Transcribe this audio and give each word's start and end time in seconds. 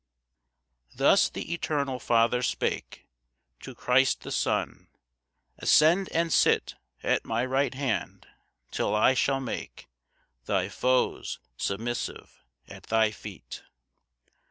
1 0.93 0.97
Thus 0.97 1.29
the 1.29 1.53
eternal 1.53 1.99
Father 1.99 2.41
spake 2.41 3.05
To 3.59 3.75
Christ 3.75 4.21
the 4.21 4.31
Son, 4.31 4.87
"Ascend 5.59 6.09
and 6.11 6.33
sit 6.33 6.73
"At 7.03 7.23
my 7.23 7.45
right 7.45 7.75
hand, 7.75 8.25
till 8.71 8.95
I 8.95 9.13
shall 9.13 9.39
make 9.39 9.89
"Thy 10.45 10.69
foes 10.69 11.37
submissive 11.55 12.41
at 12.67 12.85
thy 12.85 13.11
feet. 13.11 13.61